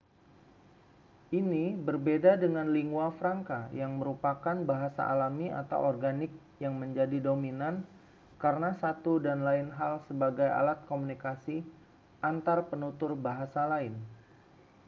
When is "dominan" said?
7.27-7.75